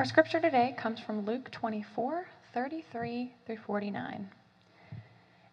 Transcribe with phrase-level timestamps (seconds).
[0.00, 4.30] Our scripture today comes from Luke 24 33 through 49.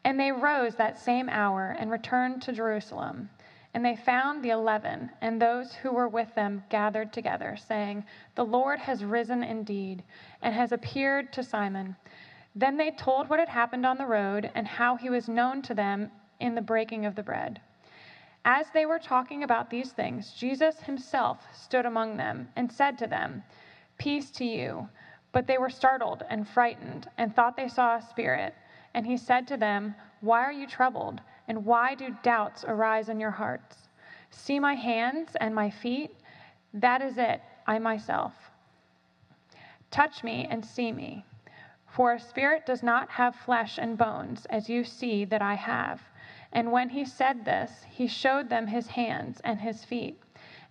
[0.06, 3.30] And they rose that same hour and returned to Jerusalem.
[3.74, 8.06] And they found the eleven and those who were with them gathered together, saying,
[8.36, 10.02] The Lord has risen indeed
[10.42, 11.98] and has appeared to Simon.
[12.56, 15.74] Then they told what had happened on the road and how he was known to
[15.74, 16.10] them
[16.40, 17.60] in the breaking of the bread.
[18.46, 23.08] As they were talking about these things, Jesus himself stood among them and said to
[23.08, 23.44] them,
[23.98, 24.90] Peace to you.
[25.32, 28.56] But they were startled and frightened and thought they saw a spirit.
[28.94, 31.22] And he said to them, Why are you troubled?
[31.48, 33.90] And why do doubts arise in your hearts?
[34.32, 36.16] See my hands and my feet?
[36.74, 38.34] That is it, I myself.
[39.90, 41.26] Touch me and see me.
[41.88, 46.02] For a spirit does not have flesh and bones, as you see that I have.
[46.52, 50.20] And when he said this, he showed them his hands and his feet.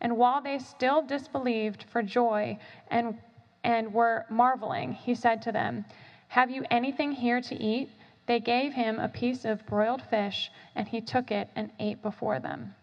[0.01, 3.19] And while they still disbelieved for joy and,
[3.65, 5.85] and were marveling, he said to them,
[6.29, 7.91] Have you anything here to eat?
[8.27, 12.41] They gave him a piece of broiled fish, and he took it and ate before
[12.41, 12.75] them.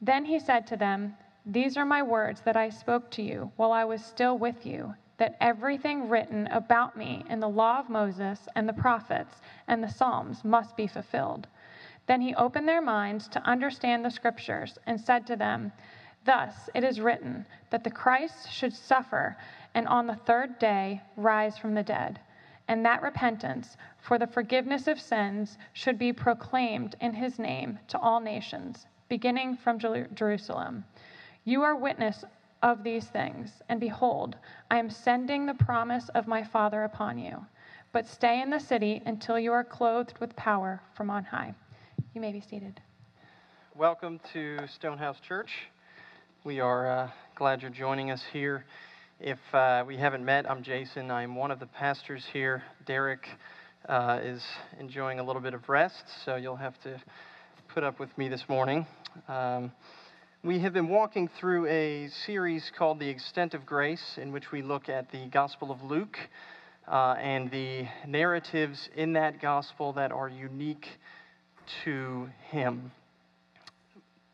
[0.00, 3.72] Then he said to them, These are my words that I spoke to you while
[3.72, 8.48] I was still with you, that everything written about me in the law of Moses
[8.54, 11.46] and the prophets and the Psalms must be fulfilled.
[12.06, 15.72] Then he opened their minds to understand the scriptures and said to them,
[16.24, 19.36] Thus it is written that the Christ should suffer
[19.74, 22.20] and on the third day rise from the dead
[22.68, 27.98] and that repentance for the forgiveness of sins should be proclaimed in his name to
[27.98, 30.84] all nations, beginning from Jerusalem.
[31.44, 32.24] You are witness
[32.62, 34.36] of these things, and behold,
[34.70, 37.44] I am sending the promise of my Father upon you.
[37.92, 41.54] But stay in the city until you are clothed with power from on high.
[42.14, 42.80] You may be seated.
[43.74, 45.68] Welcome to Stonehouse Church.
[46.44, 48.66] We are uh, glad you're joining us here
[49.18, 51.10] if uh, we haven't met, I'm Jason.
[51.10, 52.62] I'm one of the pastors here.
[52.84, 53.26] Derek
[53.88, 54.44] uh, is
[54.78, 57.00] enjoying a little bit of rest, so you'll have to
[57.72, 58.86] put up with me this morning.
[59.26, 59.72] Um,
[60.42, 64.60] we have been walking through a series called The Extent of Grace, in which we
[64.60, 66.18] look at the Gospel of Luke
[66.86, 70.88] uh, and the narratives in that gospel that are unique
[71.84, 72.92] to him.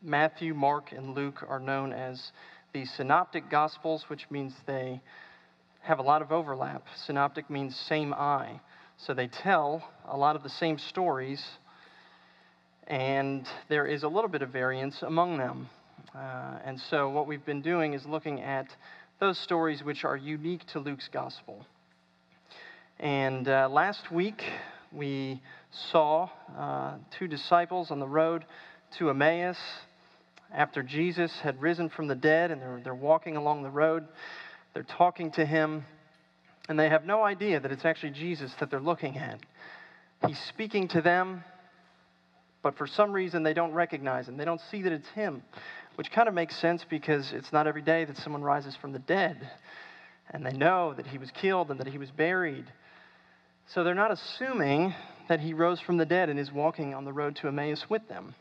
[0.03, 2.33] Matthew, Mark, and Luke are known as
[2.73, 5.03] the synoptic gospels, which means they
[5.83, 6.85] have a lot of overlap.
[7.05, 8.61] Synoptic means same eye.
[8.97, 11.43] So they tell a lot of the same stories,
[12.87, 15.69] and there is a little bit of variance among them.
[16.15, 18.69] Uh, and so what we've been doing is looking at
[19.21, 21.67] those stories which are unique to Luke's gospel.
[22.99, 24.43] And uh, last week,
[24.93, 25.43] we
[25.93, 28.47] saw uh, two disciples on the road
[28.99, 29.59] to Emmaus
[30.55, 34.07] after Jesus had risen from the dead and they're, they're walking along the road.
[34.75, 35.85] They're talking to him,
[36.69, 39.41] and they have no idea that it's actually Jesus that they're looking at.
[40.27, 41.43] He's speaking to them,
[42.63, 44.37] but for some reason they don't recognize him.
[44.37, 45.43] They don't see that it's him,
[45.97, 48.99] which kind of makes sense because it's not every day that someone rises from the
[48.99, 49.51] dead.
[50.33, 52.67] And they know that he was killed and that he was buried.
[53.75, 54.95] So they're not assuming
[55.29, 58.07] that he rose from the dead and is walking on the road to Emmaus with
[58.09, 58.35] them.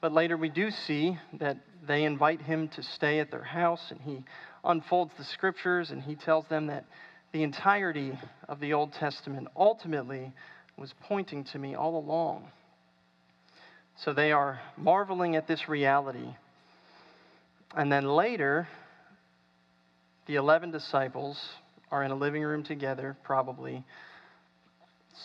[0.00, 4.00] But later we do see that they invite him to stay at their house, and
[4.00, 4.24] he
[4.64, 6.84] unfolds the scriptures and he tells them that
[7.32, 10.32] the entirety of the Old Testament ultimately
[10.76, 12.50] was pointing to me all along.
[13.96, 16.34] So they are marveling at this reality.
[17.74, 18.68] And then later,
[20.26, 21.38] the 11 disciples
[21.90, 23.84] are in a living room together, probably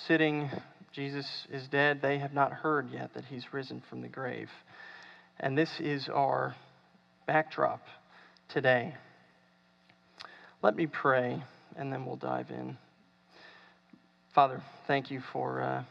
[0.08, 0.50] sitting
[0.94, 2.02] Jesus is dead.
[2.04, 4.50] They have not heard yet that he's risen from the grave.
[5.40, 6.56] And this is our
[7.26, 7.82] backdrop
[8.50, 8.94] today.
[10.62, 11.42] Let me pray,
[11.76, 12.78] and then we'll dive in.
[14.36, 15.86] Father, thank you for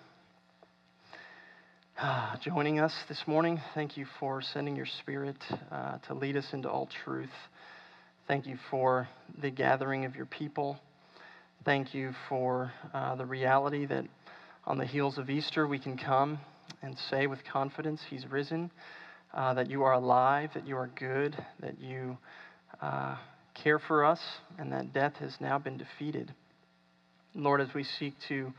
[2.00, 3.60] uh, joining us this morning.
[3.74, 5.42] Thank you for sending your Spirit
[5.72, 7.28] uh, to lead us into all truth.
[8.28, 9.08] Thank you for
[9.40, 10.78] the gathering of your people.
[11.64, 14.04] Thank you for uh, the reality that
[14.64, 16.38] on the heels of Easter, we can come
[16.82, 18.70] and say with confidence, He's risen,
[19.34, 22.16] uh, that you are alive, that you are good, that you
[22.80, 23.16] uh,
[23.54, 24.20] care for us,
[24.58, 26.32] and that death has now been defeated.
[27.34, 28.52] Lord, as we seek to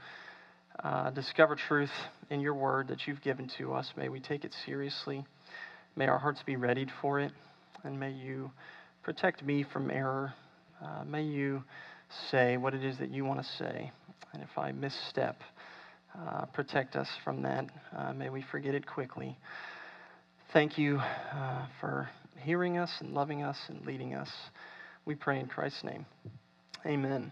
[0.83, 1.91] uh, discover truth
[2.29, 5.23] in your word that you've given to us, may we take it seriously.
[5.95, 7.31] May our hearts be readied for it,
[7.83, 8.51] and may you
[9.03, 10.33] protect me from error.
[10.83, 11.63] Uh, may you
[12.31, 13.91] say what it is that you want to say.
[14.33, 15.39] And if I misstep,
[16.19, 17.65] uh, protect us from that.
[17.95, 19.37] Uh, may we forget it quickly.
[20.51, 22.09] Thank you uh, for
[22.43, 24.29] hearing us and loving us and leading us.
[25.05, 26.05] We pray in Christ's name.
[26.85, 27.31] Amen.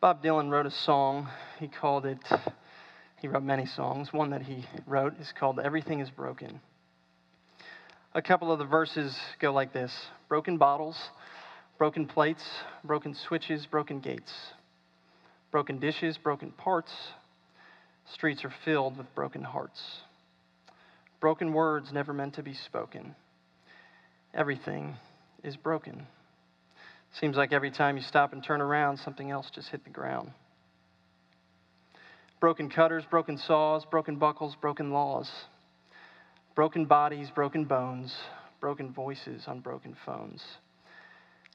[0.00, 1.28] Bob Dylan wrote a song.
[1.58, 2.24] He called it,
[3.20, 4.12] he wrote many songs.
[4.12, 6.60] One that he wrote is called Everything is Broken.
[8.14, 9.92] A couple of the verses go like this
[10.28, 10.96] Broken bottles,
[11.78, 12.44] broken plates,
[12.84, 14.32] broken switches, broken gates,
[15.50, 16.92] broken dishes, broken parts.
[18.12, 19.80] Streets are filled with broken hearts.
[21.20, 23.14] Broken words never meant to be spoken.
[24.34, 24.96] Everything
[25.42, 26.06] is broken.
[27.12, 30.30] Seems like every time you stop and turn around, something else just hit the ground.
[32.40, 35.30] Broken cutters, broken saws, broken buckles, broken laws.
[36.54, 38.14] Broken bodies, broken bones,
[38.60, 40.42] broken voices on broken phones.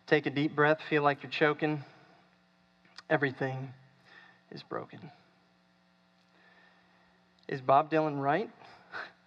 [0.07, 1.84] Take a deep breath, feel like you're choking.
[3.10, 3.69] Everything
[4.53, 5.11] is broken.
[7.47, 8.50] Is Bob Dylan right?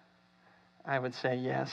[0.86, 1.70] I would say yes,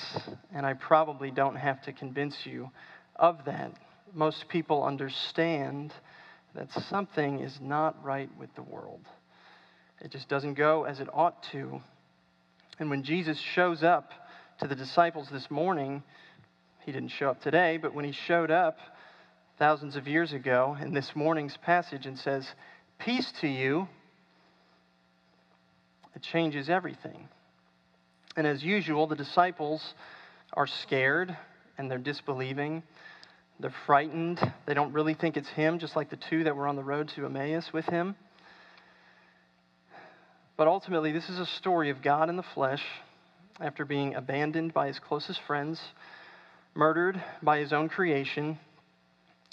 [0.54, 2.70] and I probably don't have to convince you
[3.16, 3.72] of that.
[4.14, 5.94] Most people understand
[6.56, 9.02] that something is not right with the world.
[10.02, 11.82] It just doesn't go as it ought to.
[12.80, 14.12] And when Jesus shows up
[14.60, 16.04] to the disciples this morning,
[16.86, 18.78] he didn't show up today, but when he showed up
[19.58, 22.48] thousands of years ago in this morning's passage and says,
[23.04, 23.88] Peace to you,
[26.16, 27.28] it changes everything.
[28.38, 29.94] And as usual, the disciples
[30.54, 31.36] are scared
[31.78, 32.82] and they're disbelieving.
[33.60, 34.40] They're frightened.
[34.66, 37.10] They don't really think it's him, just like the two that were on the road
[37.16, 38.16] to Emmaus with him.
[40.56, 42.84] But ultimately, this is a story of God in the flesh
[43.60, 45.82] after being abandoned by his closest friends,
[46.74, 48.60] murdered by his own creation,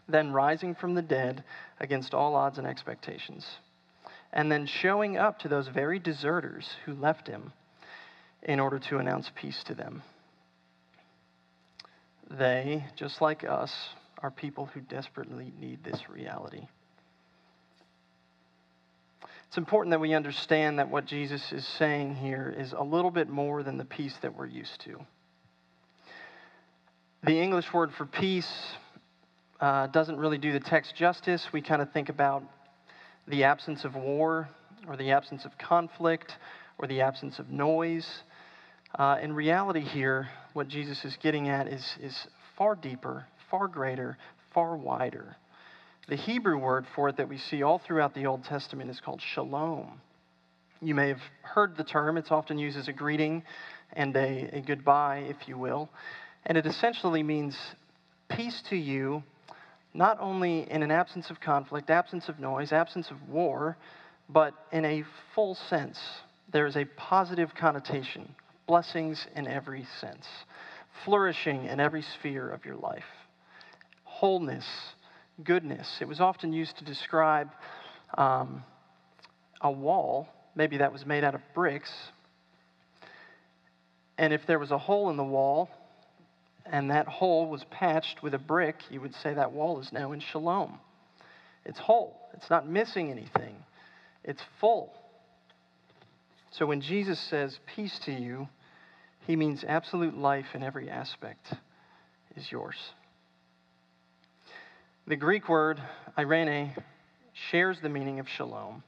[0.09, 1.45] then rising from the dead
[1.79, 3.47] against all odds and expectations,
[4.33, 7.53] and then showing up to those very deserters who left him
[8.43, 10.03] in order to announce peace to them.
[12.31, 13.73] They, just like us,
[14.23, 16.67] are people who desperately need this reality.
[19.49, 23.29] It's important that we understand that what Jesus is saying here is a little bit
[23.29, 25.01] more than the peace that we're used to.
[27.25, 28.51] The English word for peace
[29.61, 31.47] uh, doesn't really do the text justice.
[31.53, 32.43] We kind of think about
[33.29, 34.49] the absence of war
[34.89, 36.37] or the absence of conflict
[36.79, 38.09] or the absence of noise.
[38.99, 42.27] Uh, in reality, here, what Jesus is getting at is, is
[42.57, 44.17] far deeper, far greater,
[44.55, 45.37] far wider.
[46.09, 49.21] The Hebrew word for it that we see all throughout the Old Testament is called
[49.35, 50.01] shalom.
[50.81, 53.43] You may have heard the term, it's often used as a greeting
[53.93, 55.91] and a, a goodbye, if you will.
[56.47, 57.57] And it essentially means
[58.31, 59.23] peace to you,
[59.93, 63.77] not only in an absence of conflict, absence of noise, absence of war,
[64.29, 65.05] but in a
[65.35, 65.99] full sense.
[66.53, 68.35] There is a positive connotation
[68.67, 70.27] blessings in every sense,
[71.05, 73.05] flourishing in every sphere of your life,
[74.05, 74.67] wholeness,
[75.43, 75.99] goodness.
[76.01, 77.51] It was often used to describe
[78.17, 78.63] um,
[79.61, 81.91] a wall, maybe that was made out of bricks.
[84.19, 85.69] And if there was a hole in the wall,
[86.67, 90.13] and that hole was patched with a brick, you would say that wall is now
[90.13, 90.79] in shalom.
[91.65, 93.57] It's whole, it's not missing anything,
[94.25, 94.93] it's full.
[96.53, 98.49] So when Jesus says, Peace to you,
[99.27, 101.55] he means absolute life in every aspect
[102.37, 102.77] is yours.
[105.07, 105.81] The Greek word
[106.17, 106.73] eirene
[107.33, 108.83] shares the meaning of shalom,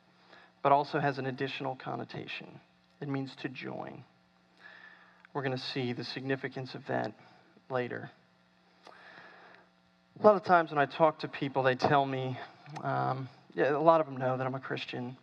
[0.62, 2.60] but also has an additional connotation.
[3.00, 4.04] It means to join.
[5.32, 7.12] We're going to see the significance of that
[7.72, 8.10] later.
[10.20, 12.38] A lot of times when I talk to people, they tell me,
[12.84, 15.16] um, yeah, a lot of them know that I'm a Christian.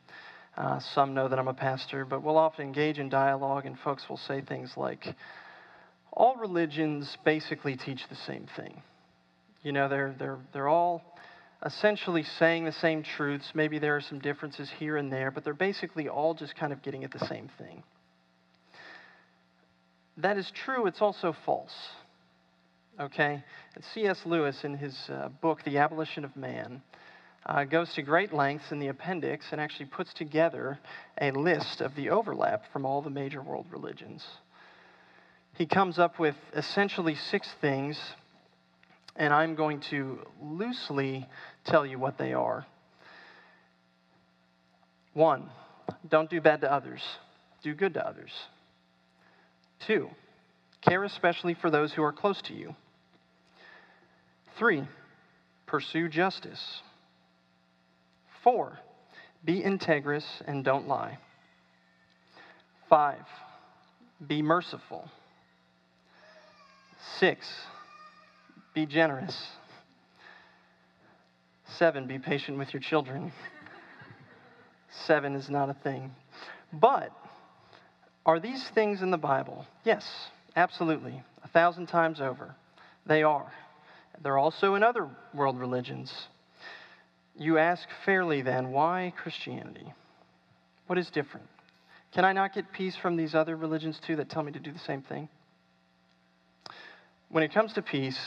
[0.58, 4.10] Uh, some know that I'm a pastor, but we'll often engage in dialogue, and folks
[4.10, 5.06] will say things like,
[6.12, 8.82] all religions basically teach the same thing.
[9.64, 11.02] You know, they're, they're, they're all
[11.66, 13.52] essentially saying the same truths.
[13.54, 16.82] Maybe there are some differences here and there, but they're basically all just kind of
[16.82, 17.84] getting at the same thing.
[20.18, 21.74] That is true, it's also false.
[23.00, 23.44] Okay?
[23.76, 24.26] And C.S.
[24.26, 26.82] Lewis, in his uh, book, The Abolition of Man,
[27.46, 30.80] uh, goes to great lengths in the appendix and actually puts together
[31.22, 34.26] a list of the overlap from all the major world religions.
[35.54, 38.00] He comes up with essentially six things,
[39.16, 41.28] and I'm going to loosely
[41.66, 42.66] tell you what they are.
[45.14, 45.50] One,
[46.08, 47.02] don't do bad to others,
[47.64, 48.32] do good to others.
[49.88, 50.10] Two,
[50.82, 52.76] care especially for those who are close to you.
[54.60, 54.86] Three,
[55.68, 56.82] pursue justice.
[58.44, 58.78] Four,
[59.46, 61.18] be integrous and don't lie.
[62.90, 63.24] Five,
[64.28, 65.10] be merciful.
[67.20, 67.48] Six,
[68.74, 69.48] be generous.
[71.78, 73.32] Seven, be patient with your children.
[75.06, 76.12] Seven is not a thing.
[76.74, 77.12] But
[78.26, 79.66] are these things in the Bible?
[79.86, 80.06] Yes,
[80.58, 81.24] absolutely.
[81.46, 82.56] A thousand times over.
[83.06, 83.50] They are.
[84.22, 86.12] They're also in other world religions.
[87.38, 89.94] You ask fairly then, why Christianity?
[90.88, 91.48] What is different?
[92.14, 94.72] Can I not get peace from these other religions too that tell me to do
[94.72, 95.30] the same thing?
[97.30, 98.20] When it comes to peace,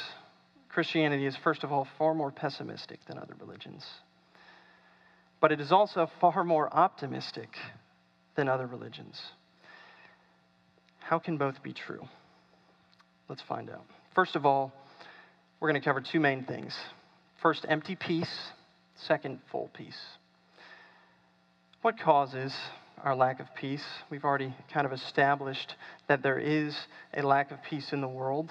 [0.68, 3.84] Christianity is, first of all, far more pessimistic than other religions.
[5.40, 7.56] But it is also far more optimistic
[8.36, 9.20] than other religions.
[11.00, 12.08] How can both be true?
[13.28, 13.84] Let's find out.
[14.14, 14.72] First of all,
[15.62, 16.76] we're going to cover two main things.
[17.40, 18.36] First, empty peace.
[19.06, 19.98] Second, full peace.
[21.82, 22.52] What causes
[23.00, 23.84] our lack of peace?
[24.10, 25.76] We've already kind of established
[26.08, 26.76] that there is
[27.14, 28.50] a lack of peace in the world.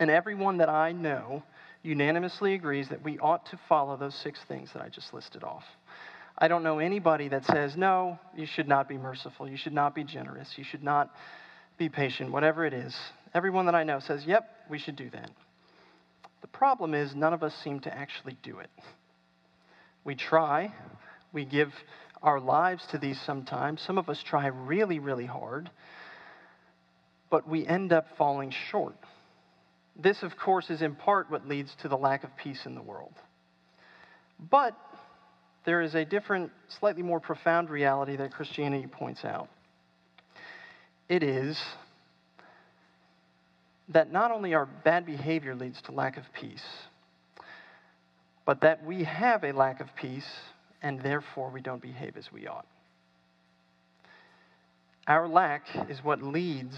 [0.00, 1.44] And everyone that I know
[1.84, 5.64] unanimously agrees that we ought to follow those six things that I just listed off.
[6.36, 9.94] I don't know anybody that says, no, you should not be merciful, you should not
[9.94, 11.14] be generous, you should not
[11.78, 12.96] be patient, whatever it is.
[13.32, 15.30] Everyone that I know says, yep, we should do that.
[16.40, 18.70] The problem is, none of us seem to actually do it.
[20.04, 20.72] We try,
[21.32, 21.72] we give
[22.22, 23.82] our lives to these sometimes.
[23.82, 25.70] Some of us try really, really hard,
[27.30, 28.96] but we end up falling short.
[29.96, 32.82] This, of course, is in part what leads to the lack of peace in the
[32.82, 33.12] world.
[34.50, 34.74] But
[35.66, 39.48] there is a different, slightly more profound reality that Christianity points out.
[41.08, 41.60] It is
[43.90, 46.64] that not only our bad behavior leads to lack of peace,
[48.46, 50.28] but that we have a lack of peace
[50.82, 52.66] and therefore we don't behave as we ought.
[55.06, 56.76] Our lack is what leads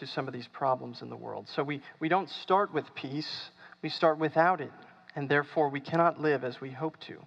[0.00, 1.48] to some of these problems in the world.
[1.54, 3.50] So we, we don't start with peace,
[3.82, 4.72] we start without it,
[5.14, 7.18] and therefore we cannot live as we hope to.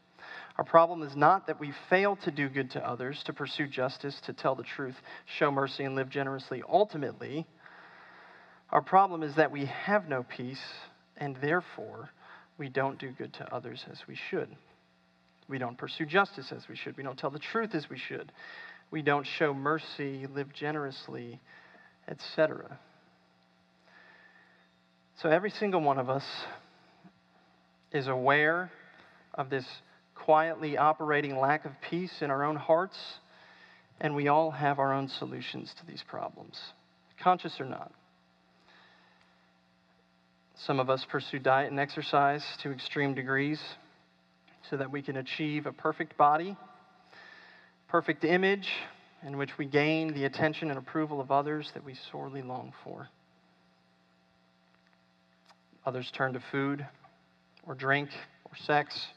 [0.57, 4.19] Our problem is not that we fail to do good to others, to pursue justice,
[4.25, 4.95] to tell the truth,
[5.37, 6.63] show mercy, and live generously.
[6.67, 7.45] Ultimately,
[8.69, 10.61] our problem is that we have no peace,
[11.15, 12.09] and therefore
[12.57, 14.49] we don't do good to others as we should.
[15.47, 16.97] We don't pursue justice as we should.
[16.97, 18.31] We don't tell the truth as we should.
[18.91, 21.39] We don't show mercy, live generously,
[22.07, 22.77] etc.
[25.21, 26.25] So every single one of us
[27.91, 28.71] is aware
[29.33, 29.65] of this
[30.13, 32.97] quietly operating lack of peace in our own hearts,
[34.01, 36.59] and we all have our own solutions to these problems,
[37.21, 37.91] conscious or not.
[40.65, 43.61] Some of us pursue diet and exercise to extreme degrees
[44.69, 46.57] so that we can achieve a perfect body,
[47.87, 48.67] perfect image,
[49.23, 53.07] in which we gain the attention and approval of others that we sorely long for.
[55.85, 56.85] Others turn to food
[57.67, 58.09] or drink
[58.45, 59.07] or sex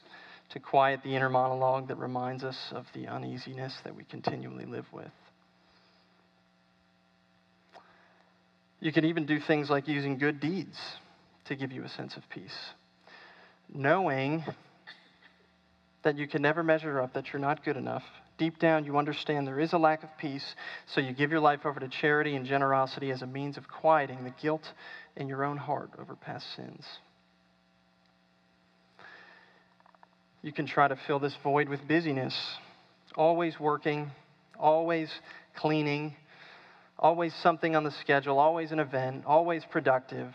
[0.51, 4.85] to quiet the inner monologue that reminds us of the uneasiness that we continually live
[4.93, 5.11] with.
[8.79, 10.77] You can even do things like using good deeds
[11.51, 12.55] to give you a sense of peace.
[13.73, 14.41] Knowing
[16.03, 18.03] that you can never measure up, that you're not good enough.
[18.37, 20.55] Deep down, you understand there is a lack of peace,
[20.87, 24.23] so you give your life over to charity and generosity as a means of quieting
[24.23, 24.63] the guilt
[25.17, 26.85] in your own heart over past sins.
[30.41, 32.33] You can try to fill this void with busyness,
[33.15, 34.09] always working,
[34.57, 35.11] always
[35.57, 36.15] cleaning,
[36.97, 40.33] always something on the schedule, always an event, always productive.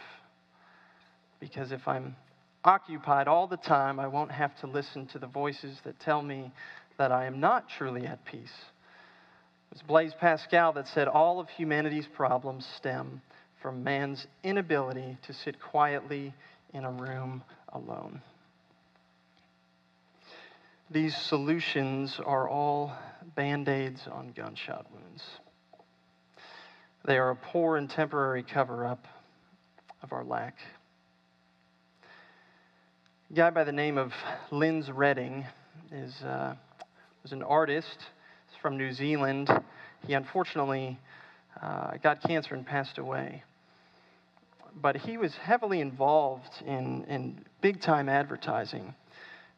[1.40, 2.16] Because if I'm
[2.64, 6.50] occupied all the time, I won't have to listen to the voices that tell me
[6.99, 8.55] that I am not truly at peace.
[9.71, 13.21] It was Blaise Pascal that said all of humanity's problems stem
[13.61, 16.35] from man's inability to sit quietly
[16.73, 18.21] in a room alone.
[20.90, 22.93] These solutions are all
[23.35, 25.25] band aids on gunshot wounds.
[27.05, 29.07] They are a poor and temporary cover up
[30.02, 30.57] of our lack
[33.28, 34.12] a guy by the name of
[34.52, 35.45] Linds Redding
[35.90, 36.54] is, uh,
[37.25, 37.99] was an artist
[38.49, 39.50] He's from New Zealand.
[40.06, 40.97] He unfortunately
[41.61, 43.42] uh, got cancer and passed away.
[44.80, 48.95] But he was heavily involved in, in big time advertising.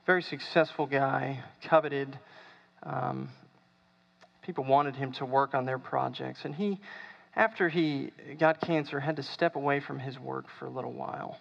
[0.07, 2.19] Very successful guy, coveted.
[2.85, 3.29] Um,
[4.41, 6.41] people wanted him to work on their projects.
[6.45, 6.81] And he,
[7.37, 11.37] after he got cancer, had to step away from his work for a little while.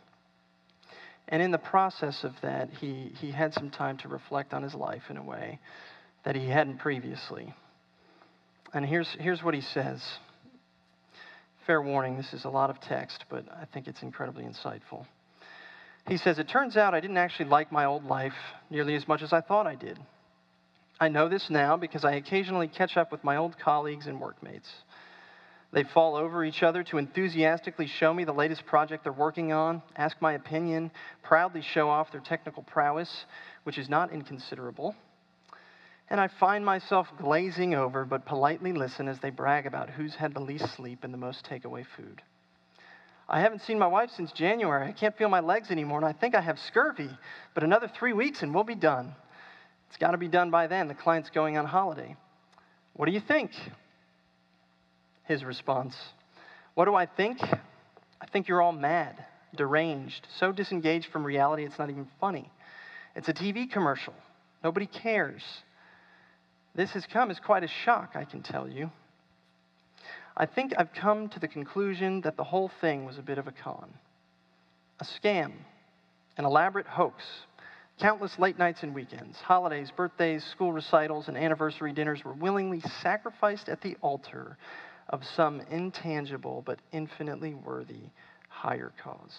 [1.29, 4.73] And in the process of that, he, he had some time to reflect on his
[4.73, 5.59] life in a way
[6.23, 7.53] that he hadn't previously.
[8.73, 10.01] And here's, here's what he says.
[11.65, 15.05] Fair warning, this is a lot of text, but I think it's incredibly insightful.
[16.07, 18.33] He says, It turns out I didn't actually like my old life
[18.69, 19.99] nearly as much as I thought I did.
[20.99, 24.69] I know this now because I occasionally catch up with my old colleagues and workmates.
[25.71, 29.81] They fall over each other to enthusiastically show me the latest project they're working on,
[29.95, 30.91] ask my opinion,
[31.23, 33.25] proudly show off their technical prowess,
[33.63, 34.95] which is not inconsiderable.
[36.09, 40.33] And I find myself glazing over but politely listen as they brag about who's had
[40.33, 42.21] the least sleep and the most takeaway food.
[43.29, 44.87] I haven't seen my wife since January.
[44.87, 47.09] I can't feel my legs anymore, and I think I have scurvy.
[47.53, 49.13] But another three weeks and we'll be done.
[49.89, 50.87] It's got to be done by then.
[50.87, 52.15] The client's going on holiday.
[52.93, 53.51] What do you think?
[55.27, 55.95] His response
[56.73, 57.39] What do I think?
[58.19, 59.23] I think you're all mad,
[59.55, 62.49] deranged, so disengaged from reality it's not even funny.
[63.15, 64.13] It's a TV commercial.
[64.63, 65.43] Nobody cares.
[66.75, 68.91] This has come as quite a shock, I can tell you.
[70.35, 73.47] I think I've come to the conclusion that the whole thing was a bit of
[73.47, 73.89] a con,
[74.99, 75.51] a scam,
[76.37, 77.23] an elaborate hoax.
[77.99, 83.69] Countless late nights and weekends, holidays, birthdays, school recitals, and anniversary dinners were willingly sacrificed
[83.69, 84.55] at the altar
[85.09, 88.09] of some intangible but infinitely worthy
[88.49, 89.35] higher cause.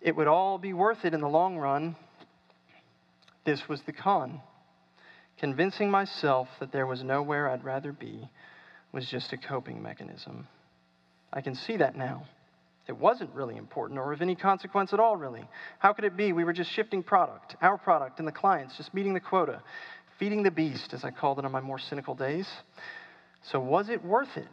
[0.00, 1.96] It would all be worth it in the long run.
[3.44, 4.40] This was the con.
[5.38, 8.28] Convincing myself that there was nowhere I'd rather be
[8.92, 10.46] was just a coping mechanism.
[11.32, 12.26] I can see that now.
[12.88, 15.46] It wasn't really important or of any consequence at all, really.
[15.78, 16.32] How could it be?
[16.32, 19.62] We were just shifting product, our product, and the clients, just meeting the quota,
[20.18, 22.48] feeding the beast, as I called it on my more cynical days.
[23.42, 24.48] So, was it worth it?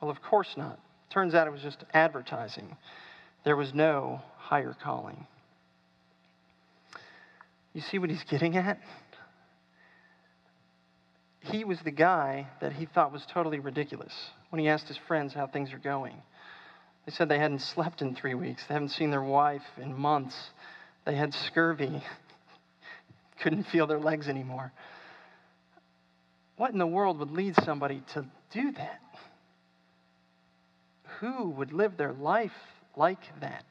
[0.00, 0.78] Well, of course not.
[1.10, 2.76] Turns out it was just advertising,
[3.44, 5.26] there was no higher calling.
[7.74, 8.78] You see what he's getting at?
[11.42, 14.12] he was the guy that he thought was totally ridiculous
[14.50, 16.16] when he asked his friends how things are going.
[17.04, 20.36] They said they hadn't slept in three weeks, they haven't seen their wife in months,
[21.04, 22.02] they had scurvy,
[23.42, 24.72] couldn't feel their legs anymore.
[26.56, 29.00] What in the world would lead somebody to do that?
[31.20, 32.52] Who would live their life
[32.96, 33.64] like that?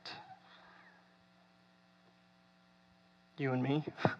[3.37, 3.83] You and me.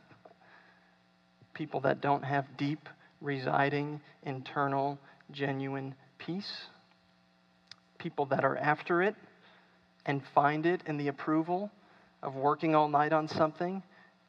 [1.54, 4.98] People that don't have deep residing internal,
[5.32, 6.68] genuine peace.
[7.98, 9.16] People that are after it
[10.06, 11.72] and find it in the approval
[12.24, 13.84] of working all night on something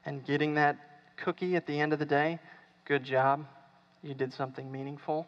[0.05, 0.77] and getting that
[1.17, 2.39] cookie at the end of the day.
[2.85, 3.47] Good job.
[4.03, 5.27] You did something meaningful.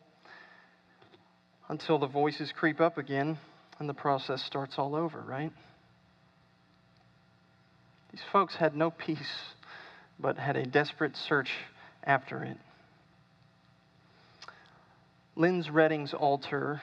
[1.68, 3.38] Until the voices creep up again
[3.78, 5.52] and the process starts all over, right?
[8.12, 9.18] These folks had no peace,
[10.18, 11.50] but had a desperate search
[12.04, 12.56] after it.
[15.36, 16.80] Linds Redding's altar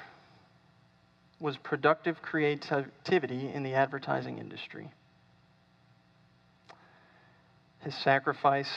[1.40, 4.92] was productive creativity in the advertising industry.
[7.80, 8.72] His sacrifice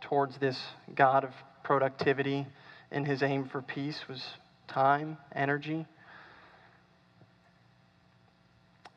[0.00, 0.60] towards this
[0.94, 1.30] God of
[1.66, 2.46] productivity
[2.92, 4.22] and his aim for peace was
[4.68, 5.84] time, energy.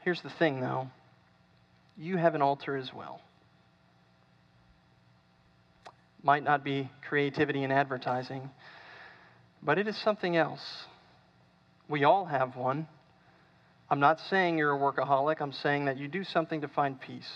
[0.03, 0.87] Here's the thing, though
[1.97, 3.19] you have an altar as well.
[6.23, 8.49] Might not be creativity in advertising,
[9.61, 10.61] but it is something else.
[11.89, 12.87] We all have one.
[13.89, 17.29] I'm not saying you're a workaholic, I'm saying that you do something to find peace.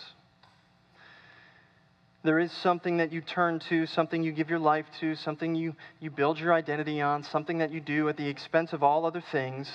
[2.23, 5.75] There is something that you turn to, something you give your life to, something you,
[5.99, 9.23] you build your identity on, something that you do at the expense of all other
[9.31, 9.69] things.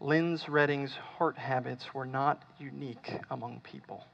[0.00, 4.04] Linds Redding's heart habits were not unique among people.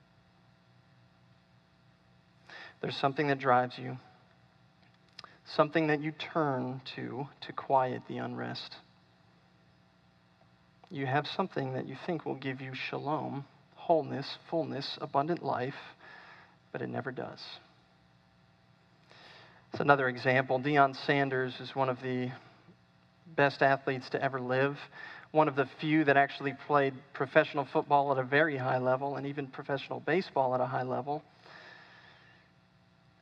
[2.82, 3.96] There's something that drives you
[5.44, 8.76] something that you turn to to quiet the unrest.
[10.90, 15.74] You have something that you think will give you shalom, wholeness, fullness, abundant life,
[16.72, 17.40] but it never does.
[19.72, 20.58] It's another example.
[20.58, 22.30] Deion Sanders is one of the
[23.36, 24.76] best athletes to ever live,
[25.30, 29.26] one of the few that actually played professional football at a very high level and
[29.26, 31.22] even professional baseball at a high level.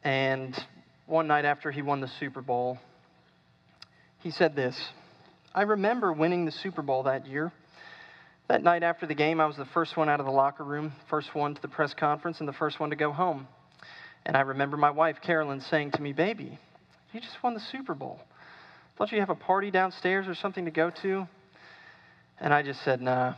[0.03, 0.57] And
[1.07, 2.79] one night after he won the Super Bowl,
[4.19, 4.77] he said this
[5.55, 7.53] I remember winning the Super Bowl that year.
[8.51, 10.93] That night after the game, I was the first one out of the locker room,
[11.09, 13.47] first one to the press conference, and the first one to go home.
[14.27, 16.59] And I remember my wife, Carolyn, saying to me, Baby,
[17.13, 18.21] you just won the Super Bowl.
[18.99, 21.29] Don't you have a party downstairs or something to go to?
[22.41, 23.35] And I just said, Nah,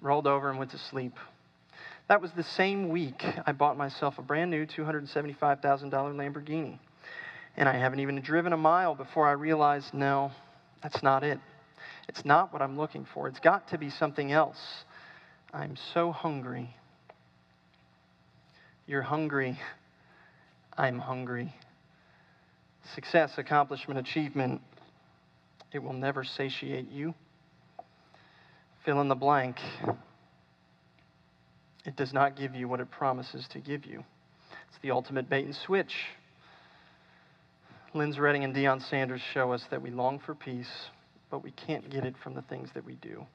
[0.00, 1.14] rolled over and went to sleep.
[2.06, 6.78] That was the same week I bought myself a brand new $275,000 Lamborghini.
[7.56, 10.30] And I haven't even driven a mile before I realized no,
[10.84, 11.40] that's not it.
[12.08, 13.28] It's not what I'm looking for.
[13.28, 14.58] It's got to be something else.
[15.52, 16.74] I'm so hungry
[18.86, 19.58] You're hungry.
[20.78, 21.52] I'm hungry.
[22.94, 24.60] Success, accomplishment, achievement,
[25.72, 27.12] it will never satiate you.
[28.84, 29.56] Fill in the blank.
[31.84, 34.04] It does not give you what it promises to give you.
[34.68, 35.94] It's the ultimate bait and switch.
[37.92, 40.70] Linds Redding and Deion Sanders show us that we long for peace,
[41.30, 43.26] but we can't get it from the things that we do.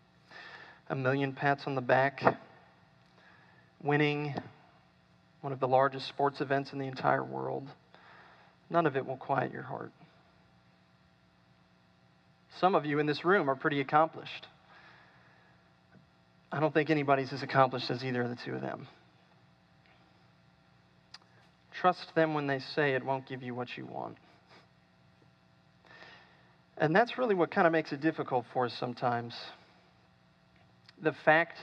[0.90, 2.22] A million pats on the back,
[3.84, 4.34] winning
[5.42, 7.68] one of the largest sports events in the entire world,
[8.70, 9.92] none of it will quiet your heart.
[12.60, 14.48] Some of you in this room are pretty accomplished.
[16.52, 18.88] I don't think anybody's as accomplished as either of the two of them.
[21.74, 24.18] Trust them when they say it won't give you what you want.
[26.82, 29.36] And that's really what kind of makes it difficult for us sometimes.
[31.04, 31.60] The fact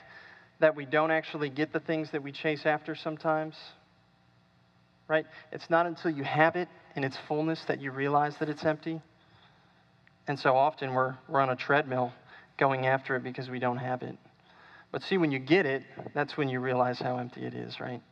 [0.60, 3.56] that we don't actually get the things that we chase after sometimes,
[5.08, 5.26] right?
[5.50, 9.02] It's not until you have it in its fullness that you realize that it's empty.
[10.28, 12.12] And so often we're, we're on a treadmill
[12.56, 14.16] going after it because we don't have it.
[14.92, 15.82] But see, when you get it,
[16.14, 18.02] that's when you realize how empty it is, right?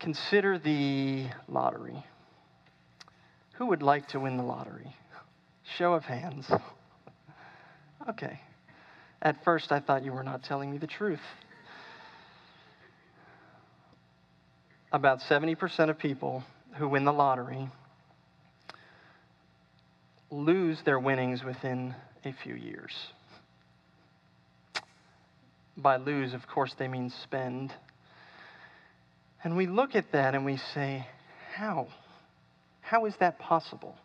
[0.00, 2.04] Consider the lottery.
[3.54, 4.94] Who would like to win the lottery?
[5.74, 6.50] Show of hands.
[8.08, 8.40] Okay.
[9.20, 11.20] At first, I thought you were not telling me the truth.
[14.92, 17.68] About 70% of people who win the lottery
[20.30, 22.92] lose their winnings within a few years.
[25.76, 27.72] By lose, of course, they mean spend.
[29.44, 31.06] And we look at that and we say,
[31.54, 31.88] how?
[32.80, 33.96] How is that possible?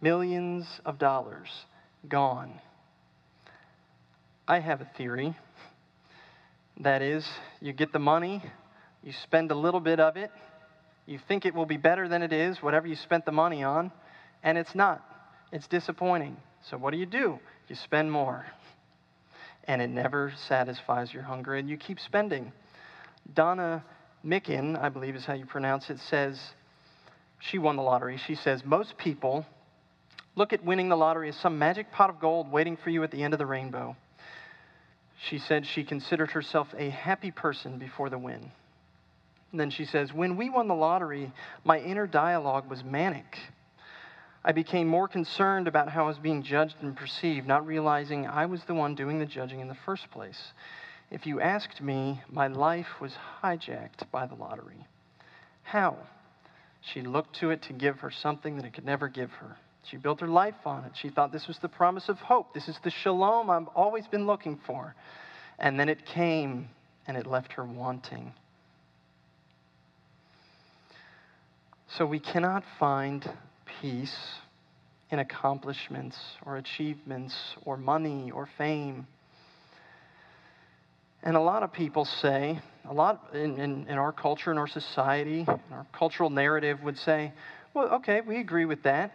[0.00, 1.48] Millions of dollars
[2.08, 2.60] gone.
[4.48, 5.36] I have a theory.
[6.78, 7.26] That is,
[7.60, 8.42] you get the money,
[9.02, 10.30] you spend a little bit of it,
[11.06, 13.92] you think it will be better than it is, whatever you spent the money on,
[14.42, 15.04] and it's not.
[15.52, 16.36] It's disappointing.
[16.70, 17.38] So what do you do?
[17.68, 18.46] You spend more.
[19.64, 22.52] And it never satisfies your hunger, and you keep spending.
[23.34, 23.84] Donna
[24.24, 26.40] Micken, I believe is how you pronounce it, says,
[27.38, 28.18] she won the lottery.
[28.26, 29.44] She says, most people
[30.40, 33.10] look at winning the lottery as some magic pot of gold waiting for you at
[33.10, 33.94] the end of the rainbow.
[35.28, 38.50] She said she considered herself a happy person before the win.
[39.50, 41.30] And then she says, When we won the lottery,
[41.62, 43.38] my inner dialogue was manic.
[44.42, 48.46] I became more concerned about how I was being judged and perceived, not realizing I
[48.46, 50.54] was the one doing the judging in the first place.
[51.10, 54.86] If you asked me, my life was hijacked by the lottery.
[55.64, 55.98] How?
[56.80, 59.58] She looked to it to give her something that it could never give her.
[59.84, 60.92] She built her life on it.
[60.94, 62.54] She thought this was the promise of hope.
[62.54, 64.94] This is the shalom I've always been looking for.
[65.58, 66.68] And then it came
[67.06, 68.32] and it left her wanting.
[71.98, 73.28] So we cannot find
[73.80, 74.16] peace
[75.10, 76.16] in accomplishments
[76.46, 79.06] or achievements or money or fame.
[81.22, 84.68] And a lot of people say, a lot in, in, in, our culture, in our
[84.68, 87.32] society, in our cultural narrative would say,
[87.74, 89.12] well, okay, we agree with that.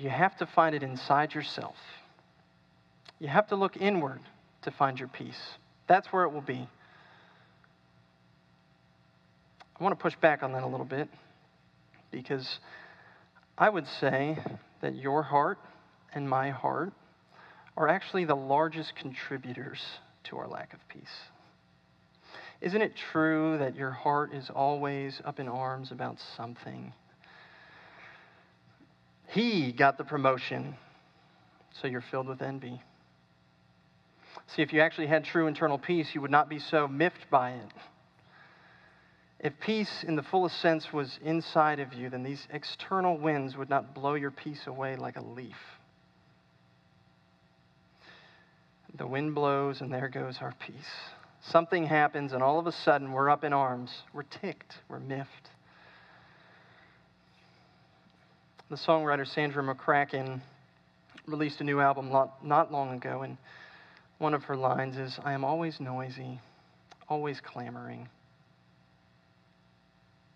[0.00, 1.76] You have to find it inside yourself.
[3.18, 4.20] You have to look inward
[4.62, 5.38] to find your peace.
[5.88, 6.66] That's where it will be.
[9.78, 11.10] I want to push back on that a little bit
[12.10, 12.60] because
[13.58, 14.38] I would say
[14.80, 15.58] that your heart
[16.14, 16.94] and my heart
[17.76, 19.82] are actually the largest contributors
[20.24, 21.02] to our lack of peace.
[22.62, 26.94] Isn't it true that your heart is always up in arms about something?
[29.32, 30.76] He got the promotion,
[31.80, 32.80] so you're filled with envy.
[34.48, 37.52] See, if you actually had true internal peace, you would not be so miffed by
[37.52, 37.72] it.
[39.38, 43.70] If peace in the fullest sense was inside of you, then these external winds would
[43.70, 45.56] not blow your peace away like a leaf.
[48.98, 50.74] The wind blows, and there goes our peace.
[51.40, 53.90] Something happens, and all of a sudden we're up in arms.
[54.12, 54.74] We're ticked.
[54.88, 55.50] We're miffed.
[58.70, 60.40] The songwriter Sandra McCracken
[61.26, 62.08] released a new album
[62.44, 63.36] not long ago, and
[64.18, 66.38] one of her lines is I am always noisy,
[67.08, 68.08] always clamoring.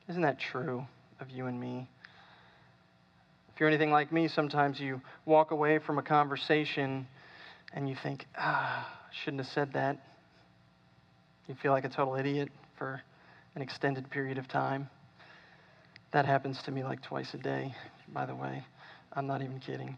[0.09, 0.85] Isn't that true
[1.21, 1.89] of you and me?
[3.55, 7.07] If you're anything like me, sometimes you walk away from a conversation
[7.73, 9.99] and you think, ah, shouldn't have said that.
[11.47, 13.01] You feel like a total idiot for
[13.55, 14.91] an extended period of time.
[16.11, 17.77] That happens to me like twice a day,
[18.09, 18.65] by the way.
[19.13, 19.97] I'm not even kidding.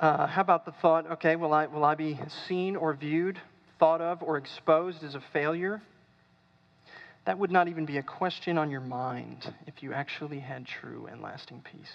[0.00, 3.40] Uh, how about the thought, okay, will I, will I be seen or viewed,
[3.78, 5.82] thought of, or exposed as a failure?
[7.24, 11.08] that would not even be a question on your mind if you actually had true
[11.10, 11.92] and lasting peace.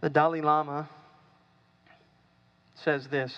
[0.00, 0.88] The Dalai Lama
[2.76, 3.34] says this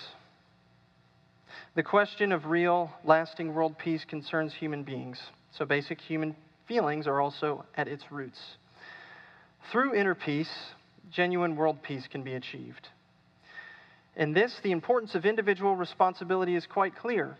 [1.75, 5.19] The question of real, lasting world peace concerns human beings,
[5.53, 6.37] so basic human
[6.71, 8.39] feelings are also at its roots.
[9.73, 10.51] Through inner peace,
[11.11, 12.87] genuine world peace can be achieved.
[14.15, 17.37] In this, the importance of individual responsibility is quite clear.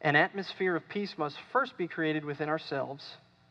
[0.00, 3.04] An atmosphere of peace must first be created within ourselves,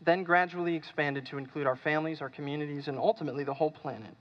[0.03, 4.15] then gradually expanded to include our families, our communities, and ultimately the whole planet.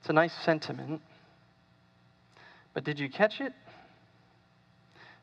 [0.00, 1.02] It's a nice sentiment,
[2.72, 3.52] but did you catch it?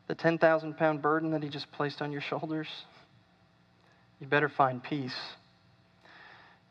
[0.06, 2.68] The 10,000 pound burden that he just placed on your shoulders?
[4.24, 5.14] You better find peace.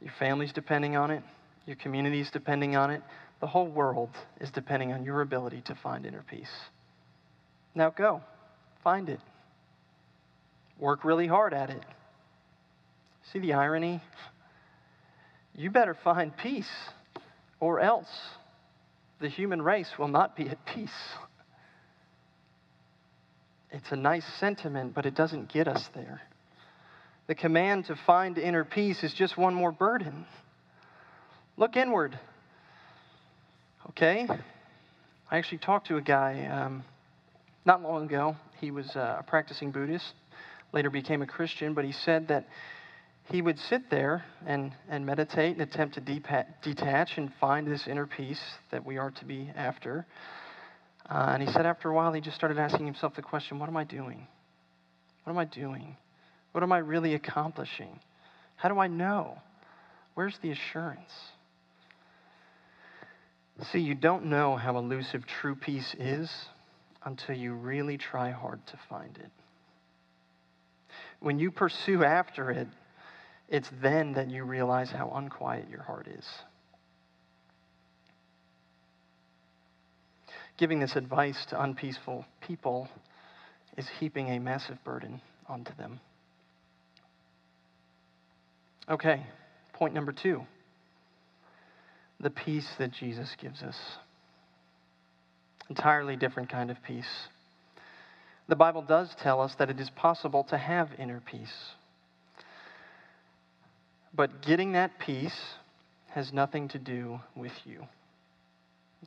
[0.02, 1.22] Your family's depending on it,
[1.68, 3.04] your community's depending on it,
[3.42, 4.10] the whole world
[4.42, 6.50] is depending on your ability to find inner peace.
[7.76, 8.22] Now go,
[8.84, 9.20] find it.
[10.80, 11.86] Work really hard at it.
[13.32, 14.02] See the irony?
[15.54, 16.72] You better find peace,
[17.60, 18.10] or else
[19.22, 20.90] the human race will not be at peace.
[23.70, 26.24] It's a nice sentiment, but it doesn't get us there.
[27.28, 30.26] The command to find inner peace is just one more burden.
[31.56, 32.20] Look inward.
[33.92, 34.28] Okay?
[35.32, 36.84] I actually talked to a guy um,
[37.66, 38.36] not long ago.
[38.60, 40.14] He was uh, a practicing Buddhist,
[40.74, 42.48] later became a Christian, but he said that
[43.30, 46.02] he would sit there and, and meditate and attempt to
[46.62, 50.06] detach and find this inner peace that we are to be after.
[51.10, 53.70] Uh, and he said after a while, he just started asking himself the question what
[53.70, 54.28] am I doing?
[55.24, 55.96] What am I doing?
[56.54, 58.00] What am I really accomplishing?
[58.56, 59.40] How do I know?
[60.14, 61.12] Where's the assurance?
[63.72, 66.32] See, you don't know how elusive true peace is
[67.04, 69.30] until you really try hard to find it.
[71.20, 72.68] When you pursue after it,
[73.50, 76.26] it's then that you realize how unquiet your heart is.
[80.58, 82.88] Giving this advice to unpeaceful people
[83.76, 86.00] is heaping a massive burden onto them.
[88.90, 89.26] Okay,
[89.74, 90.44] point number two
[92.20, 93.76] the peace that Jesus gives us.
[95.70, 97.28] Entirely different kind of peace.
[98.48, 101.54] The Bible does tell us that it is possible to have inner peace.
[104.16, 105.38] But getting that peace
[106.12, 107.82] has nothing to do with you.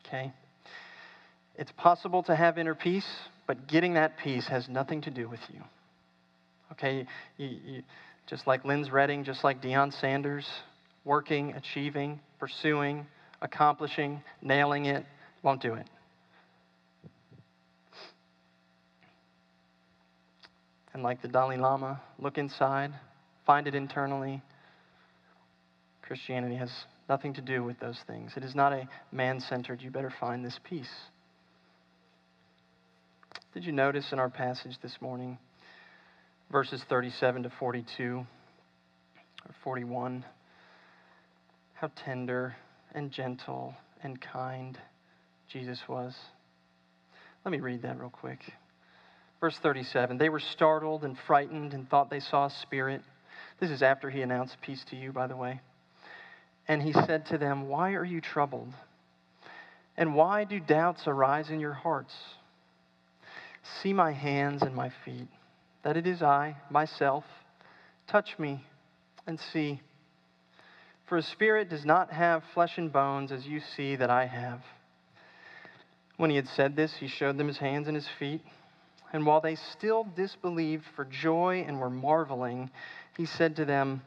[0.07, 0.33] Okay?
[1.57, 3.09] It's possible to have inner peace,
[3.47, 5.61] but getting that peace has nothing to do with you.
[6.73, 7.07] Okay?
[7.39, 7.83] You, you,
[8.27, 10.47] just like Linds Redding, just like Deion Sanders,
[11.05, 13.07] working, achieving, pursuing,
[13.41, 15.05] accomplishing, nailing it,
[15.43, 15.89] won't do it.
[20.93, 22.93] And like the Dalai Lama, look inside,
[23.45, 24.43] find it internally.
[26.03, 26.71] Christianity has
[27.09, 28.33] nothing to do with those things.
[28.37, 30.91] It is not a man centered, you better find this peace.
[33.53, 35.39] Did you notice in our passage this morning,
[36.51, 38.27] verses 37 to 42
[39.47, 40.25] or 41?
[41.77, 42.57] how tender
[42.95, 44.79] and gentle and kind
[45.49, 46.15] Jesus was.
[47.45, 48.41] Let me read that real quick.
[49.41, 53.03] Verse 37 They were startled and frightened and thought they saw a spirit.
[53.61, 55.61] This is after he announced peace to you, by the way.
[56.67, 58.73] And he said to them, Why are you troubled?
[59.97, 62.15] And why do doubts arise in your hearts?
[63.83, 65.29] See my hands and my feet,
[65.87, 67.23] that it is I, myself.
[68.09, 68.65] Touch me
[69.25, 69.81] and see.
[71.05, 74.63] For a spirit does not have flesh and bones as you see that I have.
[76.17, 78.41] When he had said this, he showed them his hands and his feet.
[79.13, 82.69] And while they still disbelieved for joy and were marveling,
[83.17, 84.03] he said to them,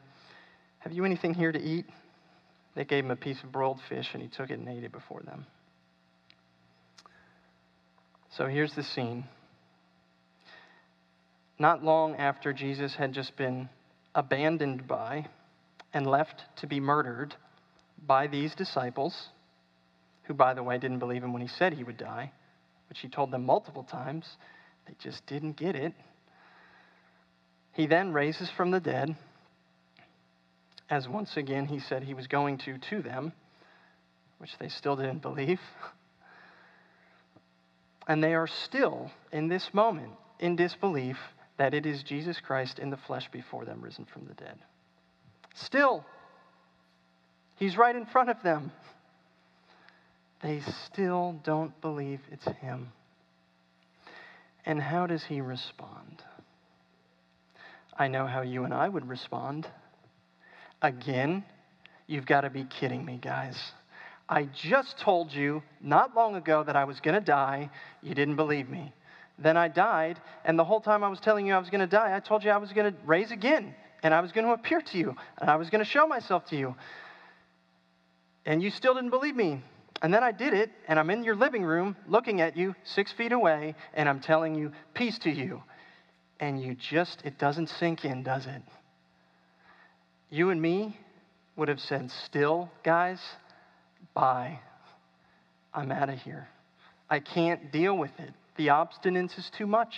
[0.80, 1.86] Have you anything here to eat?
[2.74, 4.92] They gave him a piece of broiled fish, and he took it and ate it
[4.92, 5.46] before them.
[8.36, 9.24] So here's the scene.
[11.60, 13.68] Not long after Jesus had just been
[14.14, 15.26] abandoned by
[15.92, 17.34] and left to be murdered
[18.06, 19.28] by these disciples,
[20.22, 22.32] who, by the way, didn't believe him when he said he would die,
[22.88, 24.38] which he told them multiple times.
[24.86, 25.92] They just didn't get it.
[27.72, 29.14] He then raises from the dead,
[30.88, 33.34] as once again he said he was going to to them,
[34.38, 35.60] which they still didn't believe.
[38.08, 41.18] And they are still, in this moment, in disbelief
[41.60, 44.56] that it is Jesus Christ in the flesh before them risen from the dead.
[45.54, 46.06] Still,
[47.56, 48.72] he's right in front of them.
[50.42, 52.92] They still don't believe it's him.
[54.64, 56.22] And how does he respond?
[57.94, 59.68] I know how you and I would respond.
[60.80, 61.44] Again,
[62.06, 63.60] you've got to be kidding me, guys.
[64.30, 67.68] I just told you not long ago that I was going to die.
[68.00, 68.94] You didn't believe me.
[69.40, 71.86] Then I died, and the whole time I was telling you I was going to
[71.86, 74.52] die, I told you I was going to raise again, and I was going to
[74.52, 76.76] appear to you, and I was going to show myself to you.
[78.44, 79.62] And you still didn't believe me.
[80.02, 83.12] And then I did it, and I'm in your living room looking at you six
[83.12, 85.62] feet away, and I'm telling you, peace to you.
[86.38, 88.62] And you just, it doesn't sink in, does it?
[90.30, 90.98] You and me
[91.56, 93.20] would have said, still, guys,
[94.14, 94.60] bye.
[95.74, 96.48] I'm out of here.
[97.08, 98.32] I can't deal with it.
[98.56, 99.94] The obstinance is too much.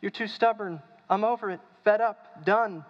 [0.00, 0.82] You're too stubborn.
[1.08, 1.60] I'm over it.
[1.84, 2.44] Fed up.
[2.44, 2.84] Done.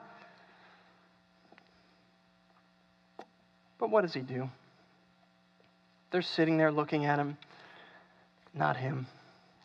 [3.78, 4.48] But what does he do?
[6.10, 7.36] They're sitting there looking at him.
[8.54, 9.06] Not him.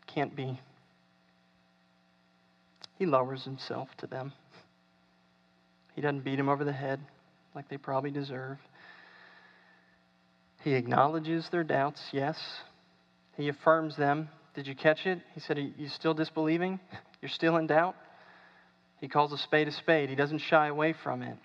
[0.07, 0.59] Can't be.
[2.99, 4.33] He lowers himself to them.
[5.95, 6.99] He doesn't beat him over the head
[7.55, 8.57] like they probably deserve.
[10.63, 12.37] He acknowledges their doubts, yes.
[13.37, 14.29] He affirms them.
[14.53, 15.19] Did you catch it?
[15.33, 16.79] He said, Are you still disbelieving?
[17.21, 17.95] You're still in doubt?
[18.99, 20.09] He calls a spade a spade.
[20.09, 21.37] He doesn't shy away from it.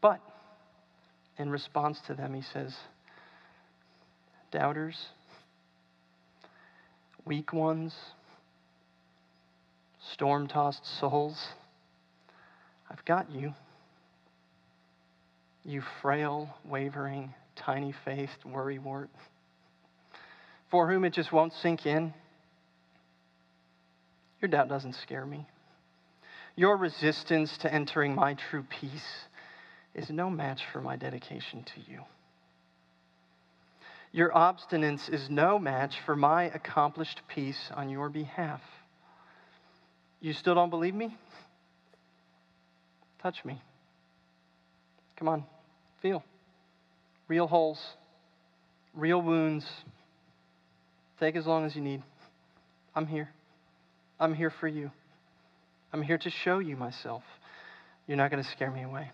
[0.00, 0.20] But
[1.38, 2.74] in response to them, he says,
[4.52, 4.96] Doubters,
[7.24, 7.94] weak ones,
[10.12, 11.48] storm tossed souls,
[12.90, 13.54] I've got you.
[15.64, 19.08] You frail, wavering, tiny faced worrywart,
[20.74, 22.12] for whom it just won't sink in.
[24.42, 25.46] Your doubt doesn't scare me.
[26.56, 29.06] Your resistance to entering my true peace
[29.94, 32.00] is no match for my dedication to you.
[34.10, 38.60] Your obstinance is no match for my accomplished peace on your behalf.
[40.20, 41.16] You still don't believe me?
[43.22, 43.62] Touch me.
[45.18, 45.44] Come on,
[46.02, 46.24] feel
[47.28, 47.80] real holes,
[48.92, 49.64] real wounds.
[51.20, 52.02] Take as long as you need.
[52.94, 53.28] I'm here.
[54.18, 54.90] I'm here for you.
[55.92, 57.22] I'm here to show you myself.
[58.06, 59.10] You're not going to scare me away.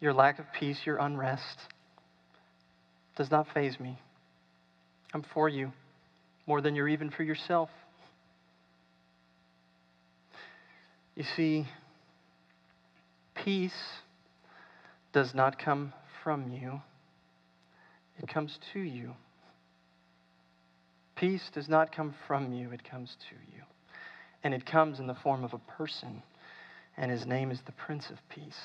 [0.00, 1.58] Your lack of peace, your unrest,
[3.16, 3.98] does not faze me.
[5.12, 5.72] I'm for you
[6.46, 7.70] more than you're even for yourself.
[11.14, 11.66] You see,
[13.34, 13.72] peace
[15.12, 16.80] does not come from you,
[18.18, 19.12] it comes to you.
[21.16, 23.62] Peace does not come from you, it comes to you.
[24.42, 26.22] And it comes in the form of a person,
[26.96, 28.60] and his name is the Prince of Peace.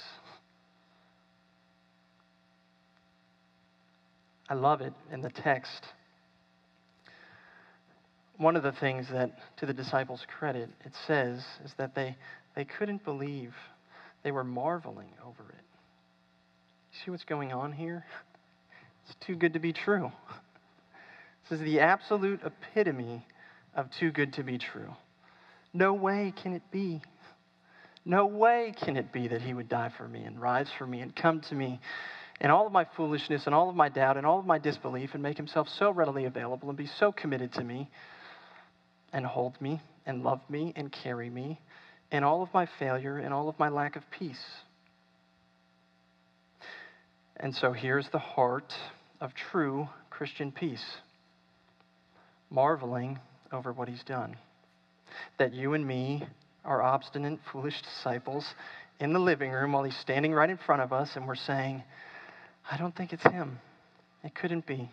[4.50, 5.86] I love it in the text.
[8.38, 12.18] One of the things that, to the disciples' credit, it says is that they,
[12.56, 13.54] they couldn't believe.
[14.24, 15.64] They were marveling over it.
[17.04, 18.06] See what's going on here?
[19.06, 20.12] It's too good to be true.
[21.50, 23.26] This is the absolute epitome
[23.74, 24.94] of too good to be true.
[25.74, 27.02] No way can it be.
[28.06, 31.02] No way can it be that he would die for me and rise for me
[31.02, 31.80] and come to me
[32.40, 35.16] in all of my foolishness and all of my doubt and all of my disbelief
[35.16, 37.90] and make himself so readily available and be so committed to me
[39.12, 41.60] and hold me and love me and carry me
[42.12, 44.44] in all of my failure and all of my lack of peace.
[47.38, 48.72] And so here's the heart
[49.20, 50.86] of true Christian peace
[52.50, 53.20] marveling
[53.52, 54.36] over what he's done.
[55.38, 56.24] That you and me
[56.66, 58.46] are obstinate, foolish disciples
[59.00, 61.84] in the living room while he's standing right in front of us, and we're saying,
[62.70, 63.60] I don't think it's him.
[64.24, 64.90] It couldn't be.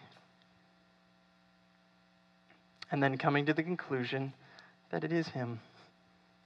[2.91, 4.33] And then coming to the conclusion
[4.93, 5.61] that it is him,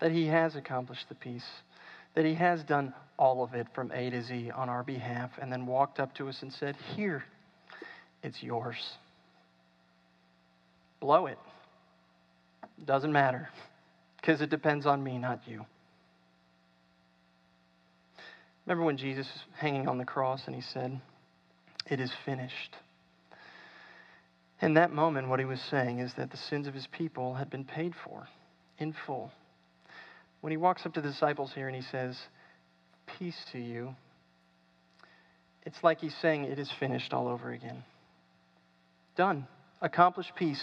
[0.01, 1.45] that he has accomplished the peace
[2.15, 5.53] that he has done all of it from A to Z on our behalf and
[5.53, 7.25] then walked up to us and said, Here,
[8.23, 8.77] it's yours.
[11.01, 11.39] Blow it.
[12.85, 13.49] Doesn't matter
[14.21, 15.65] because it depends on me, not you.
[18.67, 21.01] Remember when Jesus was hanging on the cross and he said,
[21.91, 22.77] It is finished.
[24.63, 27.51] In that moment, what he was saying is that the sins of his people had
[27.51, 28.29] been paid for
[28.79, 29.33] in full
[30.41, 32.19] when he walks up to the disciples here and he says,
[33.19, 33.95] Peace to you,
[35.65, 37.85] it's like he's saying, It is finished all over again.
[39.17, 39.47] Done.
[39.83, 40.63] Accomplished peace.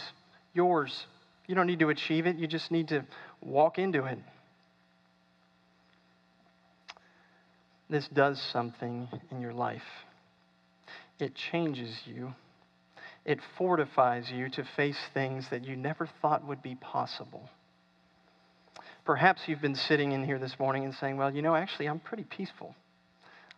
[0.58, 1.06] Yours.
[1.46, 3.06] You don't need to achieve it, you just need to
[3.42, 4.18] walk into it.
[7.92, 9.84] This does something in your life.
[11.20, 12.34] It changes you.
[13.24, 17.50] it fortifies you to face things that you never thought would be possible.
[19.06, 22.00] Perhaps you've been sitting in here this morning and saying, Well, you know, actually, I'm
[22.00, 22.74] pretty peaceful.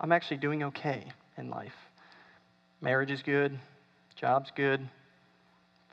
[0.01, 1.79] I'm actually doing okay in life.
[2.81, 3.57] Marriage is good,
[4.19, 4.81] job's good,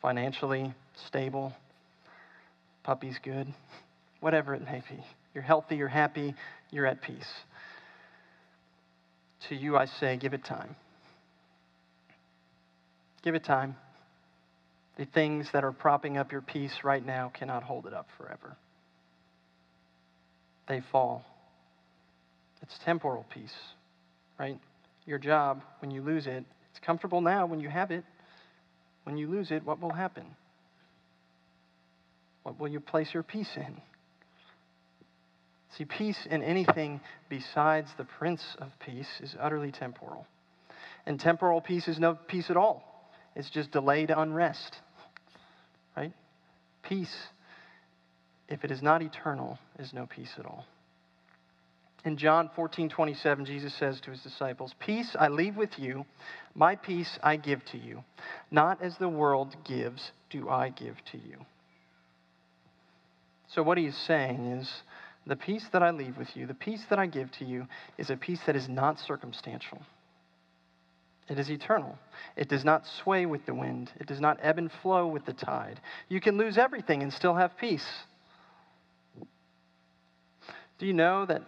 [0.03, 0.75] financially
[1.07, 1.53] stable,
[2.83, 3.53] puppy's good,
[4.21, 5.05] whatever it may be.
[5.35, 6.35] You're healthy, you're happy,
[6.71, 7.29] you're at peace.
[9.49, 10.75] To you, I say, give it time.
[13.23, 13.77] Give it time.
[14.97, 18.57] The things that are propping up your peace right now cannot hold it up forever.
[20.69, 21.25] They fall.
[22.63, 23.55] It's temporal peace,
[24.39, 24.59] right?
[25.05, 28.05] Your job, when you lose it, it's comfortable now when you have it.
[29.05, 30.25] When you lose it, what will happen?
[32.47, 33.81] What will you place your peace in?
[35.77, 40.29] See, peace in anything besides the Prince of Peace is utterly temporal.
[41.07, 44.77] And temporal peace is no peace at all, it's just delayed unrest.
[45.97, 46.13] Right?
[46.85, 47.13] Peace,
[48.49, 50.67] if it is not eternal, is no peace at all.
[52.05, 56.07] In John 14, 27, Jesus says to his disciples, Peace I leave with you,
[56.55, 58.05] my peace I give to you.
[58.53, 61.45] Not as the world gives, do I give to you.
[63.49, 64.83] So, what he's saying is,
[65.27, 67.67] the peace that I leave with you, the peace that I give to you,
[67.99, 69.81] is a peace that is not circumstantial.
[71.29, 71.99] It is eternal.
[72.37, 73.91] It does not sway with the wind.
[73.99, 75.81] It does not ebb and flow with the tide.
[76.09, 77.87] You can lose everything and still have peace.
[80.79, 81.43] Do you know that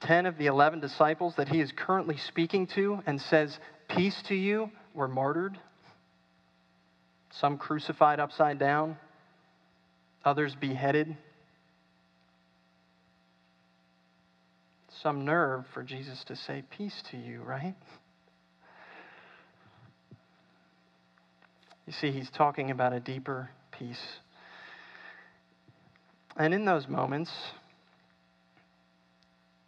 [0.00, 4.34] 10 of the 11 disciples that he is currently speaking to and says, Peace to
[4.34, 5.58] you, were martyred?
[7.30, 8.96] Some crucified upside down,
[10.24, 11.16] others beheaded
[15.04, 17.74] some nerve for Jesus to say peace to you, right?
[21.86, 24.00] You see, he's talking about a deeper peace.
[26.38, 27.30] And in those moments,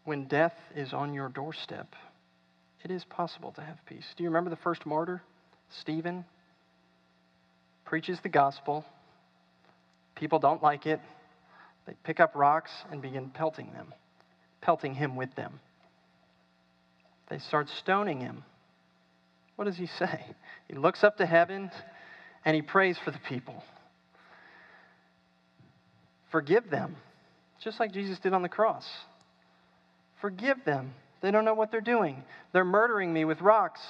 [0.06, 1.94] when death is on your doorstep,
[2.82, 4.06] it is possible to have peace.
[4.16, 5.20] Do you remember the first martyr?
[5.82, 6.24] Stephen
[7.84, 8.86] preaches the gospel.
[10.14, 11.00] People don't like it.
[11.86, 13.92] They pick up rocks and begin pelting them
[14.66, 15.60] pelting him with them.
[17.30, 18.42] They start stoning him.
[19.54, 20.20] What does he say?
[20.68, 21.70] He looks up to heaven
[22.44, 23.62] and he prays for the people.
[26.32, 26.96] Forgive them,
[27.62, 28.84] just like Jesus did on the cross.
[30.20, 30.92] Forgive them.
[31.22, 32.24] They don't know what they're doing.
[32.52, 33.80] They're murdering me with rocks.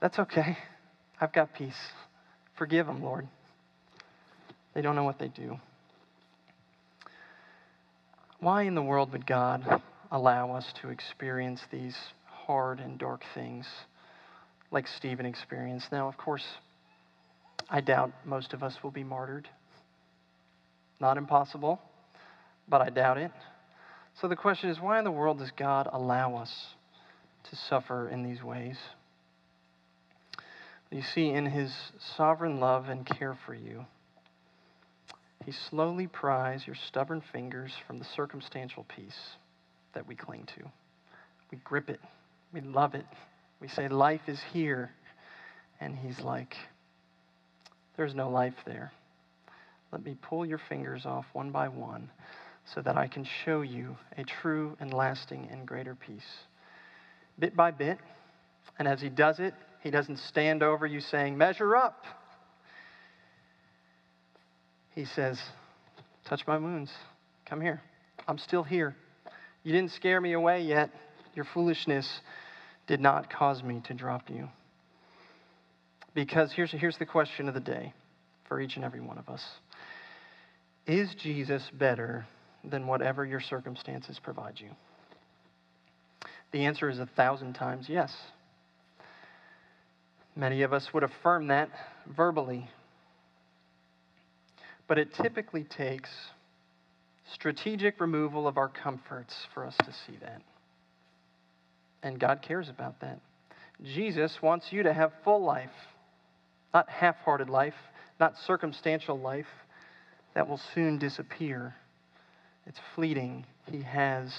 [0.00, 0.56] That's okay.
[1.20, 1.78] I've got peace.
[2.56, 3.28] Forgive them, Lord.
[4.74, 5.60] They don't know what they do.
[8.42, 9.80] Why in the world would God
[10.10, 13.68] allow us to experience these hard and dark things
[14.72, 15.92] like Stephen experienced?
[15.92, 16.42] Now, of course,
[17.70, 19.48] I doubt most of us will be martyred.
[20.98, 21.80] Not impossible,
[22.66, 23.30] but I doubt it.
[24.20, 26.52] So the question is why in the world does God allow us
[27.48, 28.76] to suffer in these ways?
[30.90, 31.72] You see, in his
[32.16, 33.86] sovereign love and care for you,
[35.42, 39.36] he slowly pries your stubborn fingers from the circumstantial peace
[39.94, 40.64] that we cling to.
[41.50, 42.00] We grip it,
[42.52, 43.06] we love it.
[43.62, 44.90] We say, Life is here.
[45.80, 46.56] And He's like,
[47.96, 48.92] There's no life there.
[49.92, 52.10] Let me pull your fingers off one by one
[52.74, 56.22] so that I can show you a true and lasting and greater peace.
[57.38, 57.98] Bit by bit.
[58.78, 62.04] And as He does it, He doesn't stand over you saying, Measure up.
[64.94, 65.40] He says,
[66.24, 66.90] Touch my wounds.
[67.46, 67.80] Come here.
[68.28, 68.94] I'm still here.
[69.64, 70.90] You didn't scare me away yet.
[71.34, 72.20] Your foolishness
[72.86, 74.48] did not cause me to drop you.
[76.14, 77.94] Because here's, here's the question of the day
[78.48, 79.42] for each and every one of us
[80.86, 82.26] Is Jesus better
[82.64, 84.70] than whatever your circumstances provide you?
[86.52, 88.12] The answer is a thousand times yes.
[90.36, 91.70] Many of us would affirm that
[92.06, 92.68] verbally
[94.88, 96.10] but it typically takes
[97.32, 100.42] strategic removal of our comforts for us to see that.
[102.02, 103.20] And God cares about that.
[103.82, 105.70] Jesus wants you to have full life,
[106.74, 107.74] not half hearted life,
[108.20, 109.46] not circumstantial life
[110.34, 111.74] that will soon disappear.
[112.66, 113.46] It's fleeting.
[113.70, 114.32] He has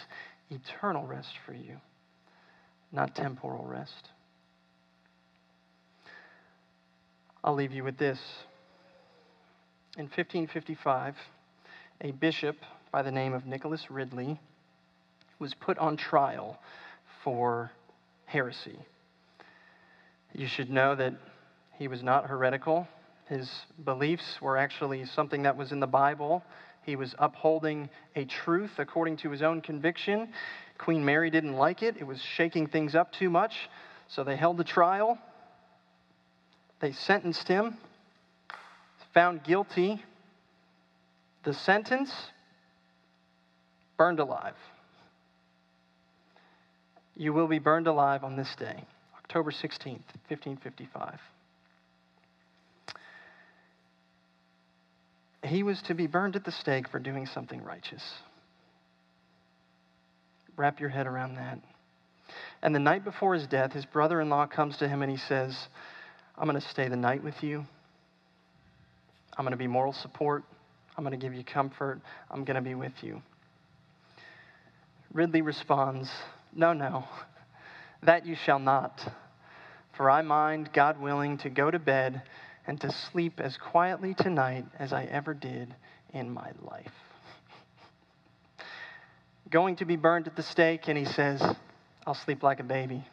[0.50, 1.78] eternal rest for you,
[2.92, 4.10] not temporal rest.
[7.44, 8.20] I'll leave you with this.
[9.96, 11.16] In 1555,
[12.02, 12.58] a bishop
[12.92, 14.40] by the name of Nicholas Ridley
[15.38, 16.58] was put on trial
[17.24, 17.70] for
[18.26, 18.80] heresy.
[20.34, 21.14] You should know that
[21.78, 22.88] He was not heretical.
[23.28, 23.52] His
[23.86, 26.44] beliefs were actually something that was in the Bible.
[26.82, 30.30] He was upholding a truth according to his own conviction.
[30.80, 33.70] Queen Mary didn't like it, it was shaking things up too much.
[34.08, 35.20] So they held the trial.
[36.80, 37.78] They sentenced him,
[39.14, 40.02] found guilty.
[41.44, 42.12] The sentence
[43.98, 44.56] burned alive.
[47.16, 48.86] You will be burned alive on this day,
[49.18, 51.20] October 16th, 1555.
[55.44, 58.04] He was to be burned at the stake for doing something righteous.
[60.56, 61.60] Wrap your head around that.
[62.62, 65.18] And the night before his death, his brother in law comes to him and he
[65.18, 65.68] says,
[66.38, 67.66] I'm going to stay the night with you.
[69.38, 70.44] I'm going to be moral support.
[70.96, 72.02] I'm going to give you comfort.
[72.30, 73.22] I'm going to be with you.
[75.12, 76.10] Ridley responds,
[76.56, 77.06] No, no,
[78.04, 79.00] that you shall not.
[79.96, 82.24] For I mind, God willing, to go to bed
[82.66, 85.74] and to sleep as quietly tonight as I ever did
[86.14, 86.92] in my life.
[89.50, 91.44] Going to be burned at the stake, and he says,
[92.08, 93.06] I'll sleep like a baby.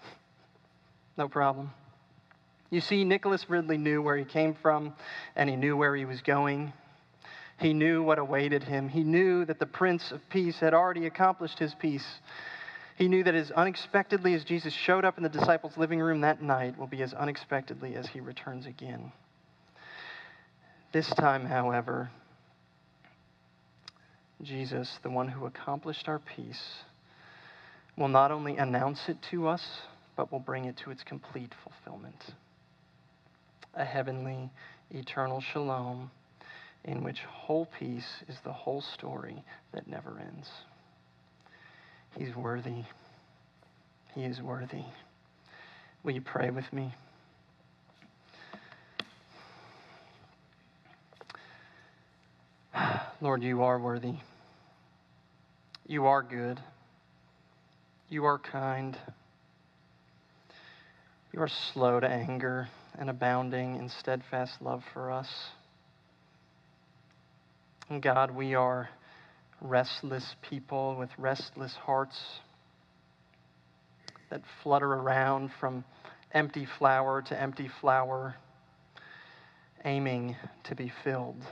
[1.18, 1.70] No problem.
[2.70, 4.94] You see, Nicholas Ridley knew where he came from,
[5.34, 6.72] and he knew where he was going.
[7.58, 8.88] He knew what awaited him.
[8.88, 12.06] He knew that the Prince of Peace had already accomplished his peace.
[12.96, 16.42] He knew that as unexpectedly as Jesus showed up in the disciples' living room that
[16.42, 19.12] night will be as unexpectedly as he returns again.
[20.92, 22.10] This time, however,
[24.42, 26.62] Jesus, the one who accomplished our peace,
[27.96, 29.62] will not only announce it to us,
[30.16, 32.34] but will bring it to its complete fulfillment.
[33.74, 34.50] A heavenly,
[34.90, 36.10] eternal shalom
[36.84, 40.48] in which whole peace is the whole story that never ends.
[42.16, 42.84] He's worthy.
[44.14, 44.82] He is worthy.
[46.02, 46.92] Will you pray with me?
[53.20, 54.14] Lord, you are worthy.
[55.86, 56.58] You are good.
[58.08, 58.96] You are kind.
[61.32, 62.68] You are slow to anger
[62.98, 65.28] and abounding in steadfast love for us.
[67.88, 68.88] And God, we are
[69.60, 72.18] restless people with restless hearts
[74.30, 75.84] that flutter around from
[76.32, 78.36] empty flower to empty flower,
[79.84, 81.42] aiming to be filled.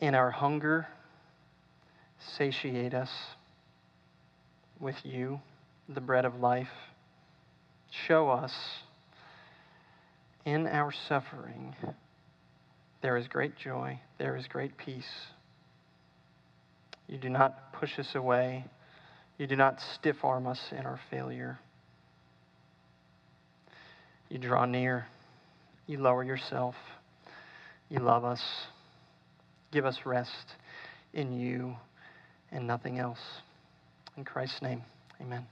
[0.00, 0.88] In our hunger,
[2.36, 3.10] satiate us
[4.80, 5.40] with you,
[5.88, 6.66] the bread of life.
[8.08, 8.52] Show us
[10.44, 11.74] in our suffering
[13.02, 15.10] there is great joy, there is great peace.
[17.08, 18.64] You do not push us away,
[19.38, 21.58] you do not stiff arm us in our failure.
[24.28, 25.06] You draw near,
[25.86, 26.76] you lower yourself,
[27.90, 28.42] you love us.
[29.72, 30.54] Give us rest
[31.12, 31.76] in you
[32.50, 33.20] and nothing else.
[34.16, 34.82] In Christ's name,
[35.20, 35.46] amen.